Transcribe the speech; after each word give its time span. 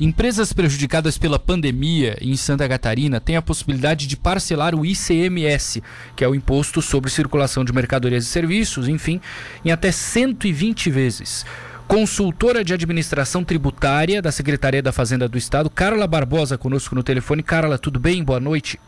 Empresas 0.00 0.50
prejudicadas 0.50 1.18
pela 1.18 1.38
pandemia 1.38 2.16
em 2.22 2.34
Santa 2.34 2.66
Catarina 2.66 3.20
têm 3.20 3.36
a 3.36 3.42
possibilidade 3.42 4.06
de 4.06 4.16
parcelar 4.16 4.74
o 4.74 4.86
ICMS, 4.86 5.82
que 6.16 6.24
é 6.24 6.28
o 6.28 6.34
Imposto 6.34 6.80
sobre 6.80 7.10
Circulação 7.10 7.66
de 7.66 7.70
Mercadorias 7.70 8.24
e 8.24 8.28
Serviços, 8.28 8.88
enfim, 8.88 9.20
em 9.62 9.70
até 9.70 9.92
120 9.92 10.88
vezes. 10.88 11.44
Consultora 11.86 12.64
de 12.64 12.72
Administração 12.72 13.44
Tributária 13.44 14.22
da 14.22 14.32
Secretaria 14.32 14.82
da 14.82 14.90
Fazenda 14.90 15.28
do 15.28 15.36
Estado, 15.36 15.68
Carla 15.68 16.06
Barbosa, 16.06 16.56
conosco 16.56 16.94
no 16.94 17.02
telefone. 17.02 17.42
Carla, 17.42 17.76
tudo 17.76 18.00
bem? 18.00 18.24
Boa 18.24 18.40
noite. 18.40 18.80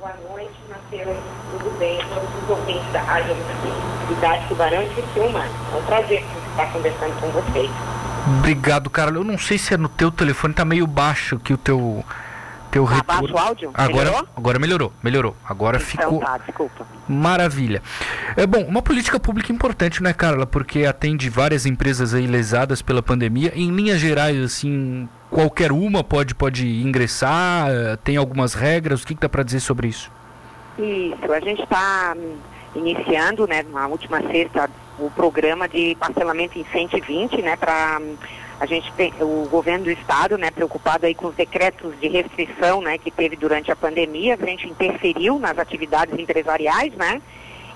Boa 0.00 0.16
noite, 0.28 0.56
Matheus. 0.68 1.18
Tudo 1.52 1.78
bem? 1.78 1.98
Todos 1.98 2.42
os 2.42 2.50
ouvintes 2.50 2.92
da 2.92 3.00
Rádio 3.00 3.36
Cidade 4.08 4.48
Tubarão 4.48 4.82
e 4.82 4.88
Criciúma. 4.88 5.44
É 5.44 5.76
um 5.76 5.84
prazer 5.84 6.24
estar 6.50 6.72
conversando 6.72 7.20
com 7.20 7.28
vocês. 7.28 7.70
Obrigado, 8.38 8.88
Carla. 8.90 9.16
Eu 9.18 9.24
não 9.24 9.38
sei 9.38 9.58
se 9.58 9.74
é 9.74 9.76
no 9.76 9.88
teu 9.88 10.10
telefone, 10.10 10.54
tá 10.54 10.64
meio 10.64 10.86
baixo 10.86 11.38
que 11.38 11.52
o 11.52 11.56
teu 11.58 12.04
teu 12.70 12.84
Tá 12.86 12.94
retorno. 12.94 13.22
baixo 13.22 13.34
o 13.34 13.38
áudio? 13.38 13.70
Agora, 13.74 14.04
Melhorou? 14.10 14.28
agora 14.36 14.58
melhorou, 14.60 14.92
melhorou. 15.02 15.36
Agora 15.44 15.76
Então 15.78 15.88
ficou 15.88 16.20
tá, 16.20 16.38
desculpa. 16.38 16.86
maravilha. 17.08 17.82
É 18.36 18.46
bom, 18.46 18.62
uma 18.64 18.80
política 18.80 19.18
pública 19.18 19.52
importante, 19.52 20.00
né, 20.00 20.12
Carla? 20.12 20.46
Porque 20.46 20.84
atende 20.84 21.28
várias 21.28 21.66
empresas 21.66 22.14
aí 22.14 22.28
lesadas 22.28 22.80
pela 22.80 23.02
pandemia. 23.02 23.52
Em 23.56 23.72
linhas 23.72 23.98
gerais, 23.98 24.40
assim, 24.40 25.08
qualquer 25.30 25.72
uma 25.72 26.04
pode 26.04 26.32
pode 26.34 26.64
ingressar. 26.82 27.68
eh, 27.70 27.96
Tem 28.04 28.16
algumas 28.16 28.54
regras. 28.54 29.02
O 29.02 29.06
que, 29.06 29.16
que 29.16 29.20
dá 29.20 29.28
para 29.28 29.42
dizer 29.42 29.58
sobre 29.60 29.88
isso? 29.88 30.08
Isso, 30.78 31.32
a 31.32 31.40
gente 31.40 31.62
está 31.62 32.14
hum, 32.16 32.36
iniciando, 32.74 33.46
né, 33.46 33.62
na 33.62 33.86
última 33.86 34.20
sexta, 34.22 34.70
o 34.98 35.10
programa 35.10 35.68
de 35.68 35.96
parcelamento 35.96 36.58
em 36.58 36.64
120, 36.64 37.42
né, 37.42 37.56
para 37.56 38.00
a 38.60 38.66
gente 38.66 38.92
o 39.20 39.48
governo 39.48 39.84
do 39.84 39.90
estado, 39.90 40.36
né, 40.36 40.50
preocupado 40.50 41.06
aí 41.06 41.14
com 41.14 41.28
os 41.28 41.34
decretos 41.34 41.98
de 41.98 42.08
restrição, 42.08 42.82
né, 42.82 42.98
que 42.98 43.10
teve 43.10 43.34
durante 43.34 43.72
a 43.72 43.76
pandemia, 43.76 44.38
a 44.40 44.46
gente 44.46 44.68
interferiu 44.68 45.38
nas 45.38 45.58
atividades 45.58 46.18
empresariais, 46.18 46.92
né, 46.94 47.20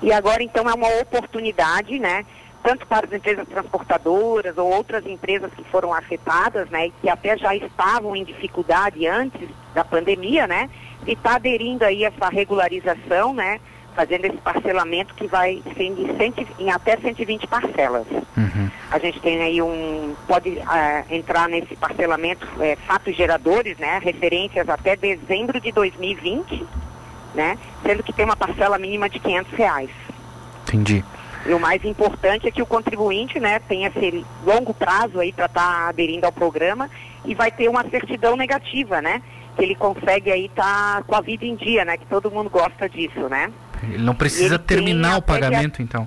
e 0.03 0.13
agora 0.13 0.43
então 0.43 0.69
é 0.69 0.75
uma 0.75 0.89
oportunidade, 1.01 1.99
né, 1.99 2.27
tanto 2.63 2.87
para 2.87 3.07
as 3.07 3.13
empresas 3.13 3.47
transportadoras 3.49 4.57
ou 4.57 4.71
outras 4.71 5.07
empresas 5.07 5.51
que 5.55 5.65
foram 5.65 5.93
afetadas, 5.93 6.69
né, 6.71 6.91
que 7.01 7.09
até 7.09 7.37
já 7.37 7.55
estavam 7.57 8.15
em 8.15 8.25
dificuldade 8.25 9.07
antes 9.07 9.49
da 9.75 9.85
pandemia, 9.85 10.47
né, 10.47 10.69
e 11.07 11.13
está 11.13 11.37
aderindo 11.37 11.85
aí 11.85 12.05
essa 12.05 12.29
regularização, 12.29 13.35
né, 13.35 13.61
fazendo 13.95 14.25
esse 14.27 14.37
parcelamento 14.39 15.15
que 15.15 15.27
vai 15.27 15.63
ser 15.77 15.85
em, 15.85 16.17
cento, 16.17 16.47
em 16.59 16.71
até 16.71 16.97
120 16.97 17.47
parcelas. 17.47 18.07
Uhum. 18.37 18.71
A 18.91 18.99
gente 18.99 19.21
tem 19.21 19.43
aí 19.43 19.63
um, 19.63 20.15
pode 20.27 20.61
ah, 20.67 21.05
entrar 21.11 21.49
nesse 21.49 21.77
parcelamento 21.77 22.47
eh, 22.61 22.77
fatos 22.87 23.17
geradores, 23.17 23.79
né, 23.79 24.01
referências 24.03 24.69
até 24.69 24.97
dezembro 24.97 25.61
de 25.61 25.73
2020, 25.73 26.67
né, 27.35 27.59
sendo 27.83 28.03
que 28.03 28.13
tem 28.13 28.25
uma 28.25 28.37
parcela 28.37 28.79
mínima 28.79 29.09
de 29.09 29.19
500 29.19 29.53
reais. 29.53 29.91
Entendi. 30.67 31.05
E 31.47 31.53
o 31.53 31.61
mais 31.61 31.85
importante 31.85 32.49
é 32.49 32.51
que 32.51 32.63
o 32.63 32.67
contribuinte, 32.67 33.39
né, 33.39 33.59
tem 33.59 33.85
esse 33.85 34.25
longo 34.45 34.73
prazo 34.73 35.21
aí 35.21 35.33
para 35.33 35.47
estar 35.47 35.89
aderindo 35.89 36.25
ao 36.25 36.33
programa 36.33 36.89
e 37.25 37.35
vai 37.35 37.51
ter 37.51 37.69
uma 37.69 37.85
certidão 37.91 38.37
negativa, 38.37 39.03
né? 39.03 39.23
Que 39.57 39.63
ele 39.63 39.75
consegue 39.75 40.33
aí 40.33 40.47
estar 40.47 41.03
com 41.05 41.15
a 41.15 41.21
vida 41.21 41.45
em 41.45 41.55
dia, 41.55 41.85
né? 41.85 41.97
Que 41.97 42.07
todo 42.07 42.31
mundo 42.31 42.49
gosta 42.51 42.89
disso, 42.89 43.29
né? 43.29 43.53
Ele 43.93 44.03
não 44.03 44.15
precisa 44.15 44.55
ele 44.55 44.59
terminar 44.65 45.17
o 45.19 45.23
pagamento, 45.23 45.83
então. 45.83 46.07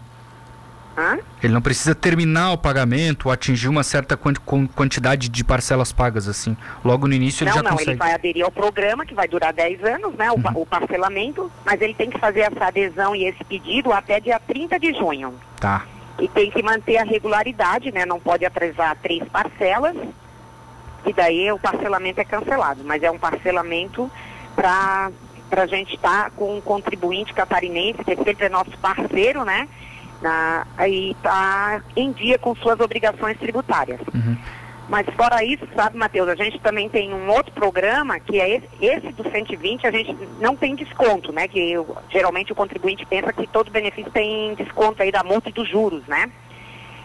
Hã? 0.97 1.20
Ele 1.44 1.53
não 1.53 1.61
precisa 1.61 1.94
terminar 1.94 2.53
o 2.53 2.58
pagamento 2.58 3.30
atingir 3.30 3.67
uma 3.67 3.83
certa 3.83 4.17
quan- 4.17 4.33
quan- 4.44 4.66
quantidade 4.66 5.30
de 5.30 5.44
parcelas 5.44 5.92
pagas, 5.92 6.28
assim. 6.28 6.58
Logo 6.83 7.08
no 7.08 7.14
início 7.14 7.44
ele 7.44 7.52
não, 7.52 7.58
já 7.58 7.64
não, 7.64 7.72
consegue. 7.72 7.92
ele 7.92 7.98
vai 8.00 8.14
aderir 8.14 8.44
ao 8.44 8.52
programa, 8.52 9.05
que 9.05 9.14
vai 9.14 9.28
durar 9.28 9.53
10 9.53 9.83
anos, 9.83 10.16
né? 10.16 10.31
O, 10.31 10.36
Uhum. 10.36 10.61
o 10.61 10.66
parcelamento, 10.66 11.52
mas 11.64 11.80
ele 11.81 11.94
tem 11.94 12.09
que 12.09 12.17
fazer 12.20 12.39
essa 12.39 12.66
adesão 12.66 13.16
e 13.16 13.25
esse 13.25 13.44
pedido 13.44 13.94
até 13.94 14.20
dia 14.20 14.39
30 14.39 14.80
de 14.80 14.92
junho. 14.93 15.36
Tá. 15.60 15.86
E 16.20 16.27
tem 16.27 16.49
que 16.49 16.64
manter 16.64 16.98
a 16.98 17.04
regularidade, 17.04 17.92
né? 17.92 18.04
Não 18.04 18.20
pode 18.20 18.43
atrasar 18.43 18.98
três 18.99 19.23
parcelas. 19.30 19.95
E 21.05 21.14
daí 21.14 21.52
o 21.52 21.60
parcelamento 21.60 22.20
é 22.20 22.26
cancelado. 22.26 22.82
Mas 22.83 23.04
é 23.04 23.11
um 23.11 23.20
parcelamento 23.20 24.10
para 24.55 25.11
a 25.52 25.66
gente 25.66 25.96
estar 25.96 26.32
com 26.32 26.58
um 26.58 26.62
contribuinte 26.62 27.34
catarinense, 27.34 28.04
que 28.04 28.16
sempre 28.24 28.46
é 28.46 28.50
nosso 28.50 28.72
parceiro, 28.80 29.44
né? 29.46 29.68
Na, 30.22 30.66
aí 30.78 31.16
tá 31.22 31.82
em 31.96 32.12
dia 32.12 32.38
com 32.38 32.56
suas 32.56 32.80
obrigações 32.80 33.38
tributárias. 33.38 34.00
Uhum. 34.14 34.36
Mas 34.90 35.06
fora 35.16 35.44
isso, 35.44 35.68
sabe, 35.76 35.98
Matheus, 35.98 36.30
a 36.30 36.36
gente 36.36 36.60
também 36.60 36.88
tem 36.88 37.14
um 37.14 37.30
outro 37.30 37.52
programa, 37.52 38.20
que 38.20 38.40
é 38.40 38.56
esse, 38.56 38.68
esse 38.82 39.12
do 39.12 39.30
120, 39.30 39.86
a 39.86 39.92
gente 39.92 40.16
não 40.40 40.56
tem 40.56 40.76
desconto, 40.76 41.32
né? 41.34 41.48
Que 41.48 41.72
eu- 41.74 41.98
geralmente 42.10 42.52
o 42.54 42.56
contribuinte 42.56 43.06
pensa 43.06 43.34
que 43.34 43.46
todo 43.48 43.70
benefício 43.70 44.10
tem 44.12 44.56
desconto 44.56 45.04
aí 45.04 45.12
da 45.12 45.24
multa 45.24 45.50
e 45.50 45.52
dos 45.54 45.70
juros, 45.70 46.04
né? 46.08 46.32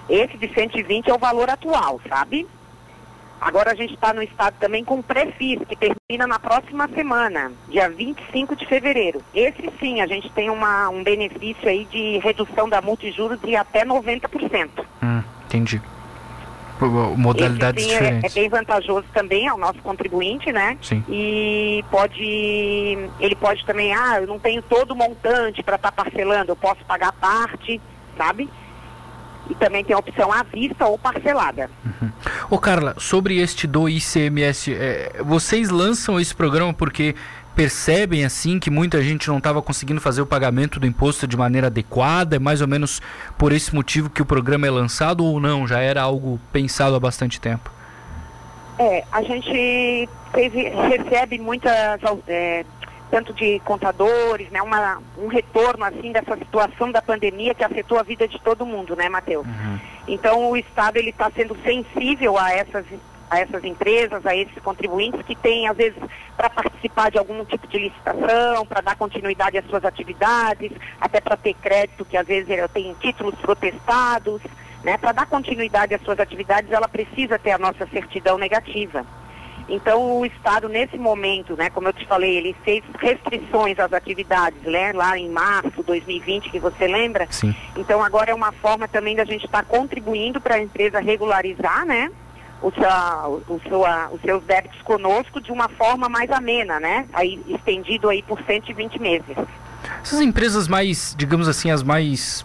Esse 0.09 0.37
de 0.39 0.49
120 0.55 1.11
é 1.11 1.15
o 1.15 1.19
valor 1.19 1.51
atual, 1.51 2.01
sabe? 2.09 2.47
Agora 3.43 3.73
a 3.73 3.75
gente 3.75 3.95
está 3.95 4.15
no 4.15 4.23
estado 4.23 4.55
também 4.61 4.85
com 4.85 5.01
o 5.01 5.03
Prefis, 5.03 5.59
que 5.69 5.75
termina 5.75 6.29
na 6.29 6.39
próxima 6.39 6.89
semana, 6.95 7.51
dia 7.69 7.89
25 7.89 8.55
de 8.55 8.65
fevereiro. 8.67 9.21
Esse 9.35 9.69
sim, 9.81 10.01
a 10.01 10.07
gente 10.07 10.31
tem 10.31 10.49
uma, 10.49 10.89
um 10.89 11.03
benefício 11.03 11.69
aí 11.69 11.85
de 11.87 12.19
redução 12.19 12.69
da 12.69 12.81
multa 12.81 13.05
e 13.05 13.11
juros 13.11 13.41
de 13.41 13.57
até 13.57 13.85
90%. 13.85 14.69
Hum, 15.03 15.23
entendi. 15.47 15.83
Pô, 16.79 16.87
Modalidades 16.87 17.85
Esse, 17.85 17.99
sim, 17.99 18.05
é, 18.05 18.21
é 18.23 18.29
bem 18.29 18.49
vantajoso 18.49 19.07
também 19.13 19.49
ao 19.49 19.59
nosso 19.59 19.81
contribuinte, 19.81 20.53
né? 20.53 20.79
Sim. 20.81 21.05
E 21.09 21.85
pode, 21.91 22.23
ele 23.19 23.35
pode 23.35 23.67
também, 23.67 23.93
ah, 23.93 24.21
eu 24.21 24.27
não 24.29 24.39
tenho 24.39 24.63
todo 24.63 24.93
o 24.93 24.97
montante 24.97 25.65
para 25.65 25.75
estar 25.75 25.91
parcelando, 25.91 26.53
eu 26.53 26.57
posso 26.57 26.85
pagar 26.85 27.11
parte, 27.13 27.81
sabe? 28.17 28.49
E 29.51 29.55
também 29.55 29.85
tem 29.85 29.95
a 29.95 29.99
opção 29.99 30.33
à 30.33 30.43
vista 30.43 30.87
ou 30.87 30.97
parcelada. 30.97 31.69
Ô 32.49 32.59
Carla, 32.59 32.95
sobre 32.99 33.39
este 33.39 33.67
do 33.67 33.89
ICMS, 33.89 34.73
é, 34.73 35.21
vocês 35.25 35.69
lançam 35.69 36.19
esse 36.19 36.35
programa 36.35 36.73
porque 36.73 37.15
percebem 37.55 38.25
assim 38.25 38.59
que 38.59 38.71
muita 38.71 39.03
gente 39.03 39.29
não 39.29 39.39
estava 39.39 39.61
conseguindo 39.61 40.01
fazer 40.01 40.23
o 40.23 40.27
pagamento 40.27 40.81
do 40.81 40.87
imposto 40.87 41.27
de 41.27 41.37
maneira 41.37 41.67
adequada? 41.67 42.37
É 42.37 42.39
mais 42.39 42.61
ou 42.61 42.69
menos 42.69 43.01
por 43.37 43.53
esse 43.53 43.75
motivo 43.75 44.09
que 44.09 44.23
o 44.23 44.27
programa 44.27 44.67
é 44.67 44.71
lançado 44.71 45.25
ou 45.25 45.41
não? 45.41 45.67
Já 45.67 45.81
era 45.81 46.03
algo 46.03 46.41
pensado 46.53 46.95
há 46.95 47.01
bastante 47.01 47.41
tempo? 47.41 47.71
É, 48.79 49.05
a 49.13 49.23
gente 49.23 50.09
teve, 50.33 50.71
recebe 50.71 51.39
muitas, 51.39 52.01
é, 52.27 52.65
tanto 53.13 53.35
de 53.35 53.61
contadores, 53.61 54.51
né, 54.51 54.63
uma, 54.63 55.03
um 55.19 55.27
retorno 55.27 55.85
assim 55.85 56.13
dessa 56.13 56.35
situação 56.35 56.91
da 56.91 57.03
pandemia 57.03 57.55
que 57.55 57.63
afetou 57.63 57.99
a 57.99 58.03
vida 58.03 58.27
de 58.27 58.41
todo 58.41 58.65
mundo, 58.65 58.97
né, 58.97 59.07
Matheus? 59.11 59.47
Então 60.09 60.51
o 60.51 60.57
Estado 60.57 60.97
ele 60.97 61.11
está 61.11 61.31
sendo 61.31 61.55
sensível 61.63 62.39
a 62.39 62.51
essas 62.51 62.87
a 63.31 63.41
essas 63.41 63.65
empresas, 63.65 64.27
a 64.27 64.37
esses 64.37 64.63
contribuintes 64.63 65.23
que 65.23 65.35
têm, 65.35 65.67
às 65.67 65.75
vezes, 65.75 65.99
para 66.37 66.51
participar 66.51 67.11
de 67.11 67.17
algum 67.17 67.43
tipo 67.47 67.67
de 67.67 67.79
licitação, 67.79 68.67
para 68.67 68.83
dar 68.83 68.95
continuidade 68.95 69.57
às 69.57 69.65
suas 69.65 69.87
atividades, 69.87 70.71
até 71.01 71.19
para 71.19 71.35
ter 71.35 71.55
crédito, 71.55 72.05
que 72.05 72.19
às 72.19 72.27
vezes 72.27 72.55
tem 72.75 72.95
títulos 73.01 73.35
protestados, 73.37 74.43
né? 74.85 74.99
Para 74.99 75.13
dar 75.13 75.27
continuidade 75.27 75.95
às 75.95 76.03
suas 76.03 76.21
atividades, 76.21 76.71
ela 76.71 76.87
precisa 76.87 77.39
ter 77.39 77.53
a 77.53 77.59
nossa 77.59 77.87
certidão 77.87 78.37
negativa. 78.37 79.07
Então, 79.69 80.21
o 80.21 80.27
Estado, 80.27 80.69
nesse 80.69 80.99
momento, 80.99 81.57
né, 81.57 81.71
como 81.71 81.89
eu 81.89 81.93
te 81.93 82.07
falei, 82.07 82.37
ele 82.37 82.55
fez 82.65 82.83
restrições 82.99 83.79
às 83.79 83.93
atividades, 83.93 84.61
né, 84.63 84.93
lá 84.93 85.17
em 85.17 85.31
março 85.31 85.71
de 85.71 85.83
2020, 85.85 86.51
que 86.51 86.59
você 86.59 86.87
lembra? 86.87 87.27
Sim. 87.31 87.55
Então, 87.77 88.03
agora 88.03 88.31
é 88.31 88.35
uma 88.35 88.53
forma 88.53 88.87
também 88.89 89.17
da 89.17 89.25
gente 89.25 89.47
estar 89.47 89.65
contribuindo 89.65 90.41
para 90.41 90.57
a 90.57 90.63
empresa 90.63 91.01
regularizar, 91.01 91.87
né, 91.87 92.11
o 92.61 92.71
sua, 92.71 93.29
o 93.29 93.61
sua, 93.69 94.09
os 94.13 94.21
seus 94.21 94.43
débitos 94.45 94.81
conosco 94.83 95.41
de 95.41 95.51
uma 95.51 95.69
forma 95.69 96.09
mais 96.09 96.31
amena, 96.31 96.79
né, 96.79 97.07
aí, 97.13 97.41
estendido 97.49 98.09
aí 98.09 98.23
por 98.23 98.43
120 98.43 99.01
meses. 99.01 99.37
Essas 100.03 100.21
empresas 100.21 100.69
mais, 100.69 101.15
digamos 101.17 101.49
assim, 101.49 101.71
as 101.71 101.83
mais. 101.83 102.45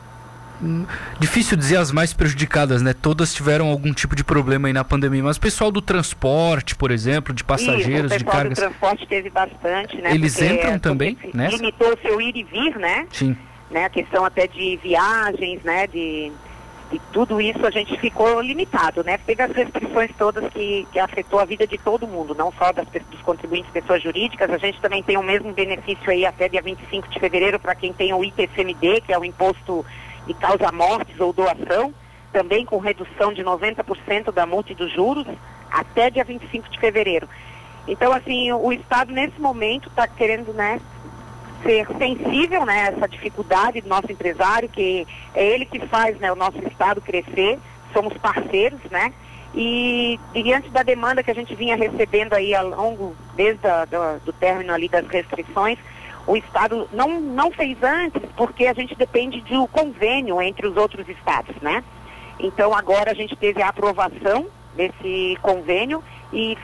Difícil 1.20 1.56
dizer 1.56 1.78
as 1.78 1.92
mais 1.92 2.14
prejudicadas, 2.14 2.82
né? 2.82 2.94
Todas 2.94 3.34
tiveram 3.34 3.68
algum 3.68 3.94
tipo 3.94 4.16
de 4.16 4.24
problema 4.24 4.68
aí 4.68 4.74
na 4.74 4.84
pandemia. 4.84 5.24
Mas 5.24 5.38
o 5.38 5.42
pessoal 5.42 5.72
do 5.72 5.82
transporte, 5.82 6.76
por 6.76 6.92
exemplo, 6.92 7.34
de 7.34 7.44
passageiros, 7.44 8.12
Isso, 8.12 8.16
o 8.16 8.18
de 8.20 8.26
cargas. 8.26 8.58
do 8.58 8.62
transporte 8.62 9.06
teve 9.08 9.30
bastante, 9.30 9.98
né? 9.98 10.14
Eles 10.14 10.36
porque, 10.36 10.54
entram 10.54 10.74
é, 10.74 10.80
também 10.80 11.18
nessa? 11.34 11.58
Limitou 11.58 11.94
o 11.94 11.98
seu 12.02 12.20
ir 12.20 12.36
e 12.36 12.44
vir, 12.44 12.78
né? 12.78 13.08
Sim. 13.12 13.38
né, 13.70 13.86
a 13.86 13.90
questão 13.90 14.26
até 14.26 14.48
de 14.48 14.78
viagens, 14.78 15.62
né, 15.64 15.88
de, 15.88 16.32
de 16.92 17.02
tudo 17.12 17.42
isso 17.42 17.66
a 17.66 17.70
gente 17.70 17.98
ficou 18.00 18.42
limitado, 18.42 19.04
né? 19.04 19.18
Teve 19.18 19.44
as 19.44 19.52
restrições 19.52 20.10
todas 20.18 20.52
que, 20.54 20.88
que 20.92 21.00
afetou 21.00 21.40
a 21.40 21.46
vida 21.46 21.68
de 21.68 21.78
todo 21.78 22.08
mundo, 22.08 22.34
não 22.34 22.52
só 22.54 22.72
das, 22.72 22.88
dos 22.88 23.22
contribuintes 23.22 23.70
pessoas 23.72 24.02
jurídicas, 24.02 24.50
a 24.50 24.58
gente 24.58 24.80
também 24.80 25.04
tem 25.04 25.18
o 25.18 25.24
mesmo 25.24 25.52
benefício 25.54 26.10
aí 26.10 26.26
até 26.26 26.48
dia 26.48 26.62
25 26.62 27.10
de 27.10 27.20
fevereiro 27.20 27.60
para 27.60 27.76
quem 27.76 27.92
tem 27.94 28.14
o 28.14 28.24
IPCMD, 28.24 29.02
que 29.02 29.14
é 29.14 29.20
o 29.20 29.26
imposto 29.26 29.86
de 30.28 30.34
causa 30.34 30.72
mortes 30.72 31.20
ou 31.20 31.34
doação, 31.34 31.94
também 32.32 32.66
com 32.66 32.78
redução 32.78 33.34
de 33.34 33.44
90% 33.44 34.32
da 34.32 34.46
multa 34.46 34.72
e 34.72 34.76
dos 34.76 34.94
juros, 34.94 35.26
até 35.72 36.10
dia 36.10 36.24
25 36.24 36.70
de 36.70 36.80
fevereiro. 36.80 37.28
Então, 37.88 38.12
assim, 38.12 38.52
o 38.52 38.72
Estado 38.72 39.12
nesse 39.12 39.40
momento 39.40 39.88
está 39.88 40.08
querendo, 40.08 40.54
né, 40.54 40.80
ser 41.64 41.88
sensível, 41.98 42.66
né, 42.66 42.82
a 42.82 42.88
essa 42.88 43.08
dificuldade 43.08 43.82
do 43.82 43.90
nosso 43.90 44.12
empresário, 44.12 44.70
que 44.70 45.08
é 45.34 45.46
ele 45.46 45.66
que 45.66 45.80
faz, 45.88 46.18
né, 46.20 46.32
o 46.32 46.36
nosso 46.36 46.60
Estado 46.68 47.02
crescer, 47.02 47.58
somos 47.94 48.14
parceiros, 48.18 48.82
né, 48.92 49.14
e 49.56 50.20
diante 50.34 50.70
da 50.70 50.84
demanda 50.84 51.24
que 51.24 51.32
a 51.32 51.34
gente 51.34 51.56
vinha 51.56 51.76
recebendo 51.76 52.34
aí 52.34 52.54
ao 52.54 52.68
longo, 52.68 53.16
desde 53.36 53.66
a, 53.66 53.86
do, 53.86 54.26
do 54.26 54.34
término 54.34 54.74
ali 54.74 54.88
das 54.90 55.08
restrições, 55.08 55.80
o 56.28 56.36
Estado 56.36 56.88
não, 56.92 57.20
não 57.22 57.52
fez 57.52 57.82
antes, 57.82 58.22
porque 58.36 58.68
a 58.68 58.74
gente 58.74 58.94
depende 58.96 59.40
de 59.42 59.56
um 59.56 59.66
convênio 59.66 60.42
entre 60.42 60.68
os 60.68 60.76
outros 60.76 61.08
estados, 61.08 61.56
né? 61.62 61.84
Então 62.40 62.76
agora 62.76 63.12
a 63.12 63.16
gente 63.16 63.36
teve 63.36 63.62
a 63.62 63.70
aprovação 63.70 64.46
desse 64.76 65.38
convênio 65.42 66.04
e 66.32 66.56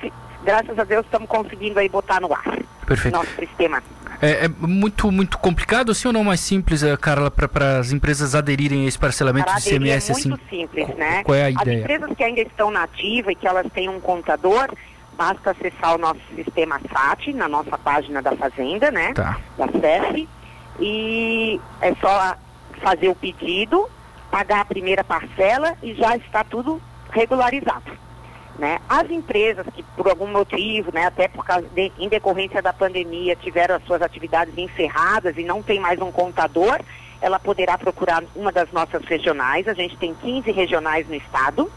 graças 0.43 0.77
a 0.77 0.83
Deus 0.83 1.05
estamos 1.05 1.27
conseguindo 1.27 1.79
aí 1.79 1.89
botar 1.89 2.19
no 2.19 2.31
ar 2.33 2.59
Perfeito. 2.85 3.15
nosso 3.15 3.33
sistema. 3.35 3.81
É, 4.21 4.45
é, 4.45 4.47
muito, 4.47 5.11
muito 5.11 5.37
complicado 5.37 5.91
assim 5.91 6.07
ou 6.07 6.13
não 6.13 6.23
mais 6.23 6.39
simples, 6.39 6.83
eh, 6.83 6.95
Carla, 6.95 7.29
para 7.31 7.79
as 7.79 7.91
empresas 7.91 8.35
aderirem 8.35 8.85
a 8.85 8.87
esse 8.87 8.97
parcelamento 8.99 9.45
Para 9.47 9.59
de 9.59 9.67
ICMS? 9.67 10.11
é 10.11 10.13
muito 10.13 10.33
assim, 10.45 10.61
simples, 10.61 10.87
né? 10.95 11.23
Qual 11.23 11.35
é 11.35 11.45
a 11.45 11.47
As 11.47 11.53
ideia? 11.61 11.79
empresas 11.79 12.09
que 12.15 12.23
ainda 12.23 12.41
estão 12.41 12.71
na 12.71 12.83
ativa 12.83 13.31
e 13.31 13.35
que 13.35 13.47
elas 13.47 13.65
têm 13.73 13.89
um 13.89 13.99
contador, 13.99 14.69
basta 15.13 15.51
acessar 15.51 15.95
o 15.95 15.97
nosso 15.97 16.21
sistema 16.35 16.79
SAT 16.79 17.33
na 17.33 17.47
nossa 17.47 17.77
página 17.77 18.21
da 18.21 18.35
Fazenda, 18.35 18.91
né? 18.91 19.13
Tá. 19.13 19.37
Da 19.57 19.67
CEF. 19.67 20.27
E 20.79 21.59
é 21.81 21.93
só 21.95 22.35
fazer 22.81 23.07
o 23.09 23.15
pedido, 23.15 23.89
pagar 24.31 24.61
a 24.61 24.65
primeira 24.65 25.03
parcela 25.03 25.77
e 25.81 25.93
já 25.93 26.17
está 26.17 26.43
tudo 26.43 26.81
regularizado. 27.11 27.91
Né? 28.57 28.79
As 28.87 29.09
empresas 29.09 29.65
que 29.73 29.81
por 29.81 30.07
algum 30.07 30.27
motivo, 30.27 30.91
né, 30.93 31.05
até 31.05 31.27
por 31.27 31.43
causa 31.43 31.67
de, 31.69 31.91
em 31.97 32.07
decorrência 32.07 32.61
da 32.61 32.71
pandemia, 32.71 33.35
tiveram 33.35 33.75
as 33.75 33.83
suas 33.83 34.01
atividades 34.01 34.55
encerradas 34.57 35.37
e 35.37 35.43
não 35.43 35.63
tem 35.63 35.79
mais 35.79 35.99
um 35.99 36.11
contador, 36.11 36.79
ela 37.19 37.39
poderá 37.39 37.77
procurar 37.77 38.23
uma 38.35 38.51
das 38.51 38.71
nossas 38.71 39.03
regionais. 39.05 39.67
A 39.67 39.73
gente 39.73 39.97
tem 39.97 40.13
15 40.13 40.51
regionais 40.51 41.07
no 41.07 41.15
estado. 41.15 41.71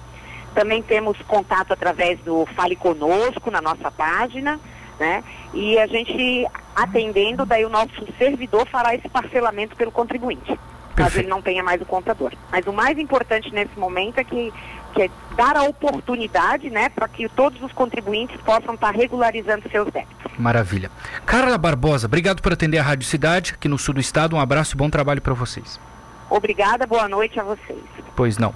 Também 0.56 0.82
temos 0.82 1.18
contato 1.28 1.74
através 1.74 2.18
do 2.20 2.46
Fale 2.56 2.74
Conosco 2.74 3.50
na 3.50 3.60
nossa 3.60 3.90
página, 3.90 4.58
né? 4.98 5.22
E 5.52 5.78
a 5.78 5.86
gente 5.86 6.46
atendendo, 6.74 7.44
daí 7.44 7.62
o 7.66 7.68
nosso 7.68 8.06
servidor 8.16 8.66
fará 8.66 8.94
esse 8.94 9.06
parcelamento 9.06 9.76
pelo 9.76 9.92
contribuinte, 9.92 10.58
caso 10.94 11.18
ele 11.18 11.28
não 11.28 11.42
tenha 11.42 11.62
mais 11.62 11.82
o 11.82 11.84
contador. 11.84 12.32
Mas 12.50 12.66
o 12.66 12.72
mais 12.72 12.98
importante 12.98 13.52
nesse 13.52 13.78
momento 13.78 14.16
é 14.16 14.24
que, 14.24 14.50
que 14.94 15.02
é 15.02 15.10
dar 15.36 15.58
a 15.58 15.64
oportunidade, 15.64 16.70
né, 16.70 16.88
para 16.88 17.06
que 17.06 17.28
todos 17.28 17.62
os 17.62 17.72
contribuintes 17.72 18.40
possam 18.40 18.72
estar 18.72 18.94
regularizando 18.94 19.68
seus 19.70 19.92
débitos. 19.92 20.32
Maravilha. 20.38 20.90
Carla 21.26 21.58
Barbosa, 21.58 22.06
obrigado 22.06 22.40
por 22.40 22.54
atender 22.54 22.78
a 22.78 22.82
Rádio 22.82 23.06
Cidade, 23.06 23.52
aqui 23.52 23.68
no 23.68 23.76
sul 23.76 23.92
do 23.92 24.00
estado. 24.00 24.34
Um 24.34 24.40
abraço 24.40 24.74
e 24.74 24.78
bom 24.78 24.88
trabalho 24.88 25.20
para 25.20 25.34
vocês. 25.34 25.78
Obrigada, 26.30 26.86
boa 26.86 27.06
noite 27.06 27.38
a 27.38 27.44
vocês. 27.44 27.84
Pois 28.16 28.38
não. 28.38 28.54